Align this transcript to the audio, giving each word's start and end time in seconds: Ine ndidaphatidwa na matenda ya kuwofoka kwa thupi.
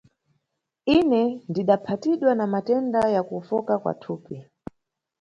Ine 0.97 1.23
ndidaphatidwa 1.49 2.35
na 2.35 2.47
matenda 2.47 2.99
ya 3.13 3.23
kuwofoka 3.23 3.79
kwa 3.79 3.93
thupi. 3.93 4.47